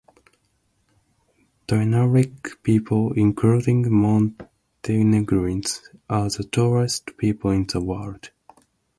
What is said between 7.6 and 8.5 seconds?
the world.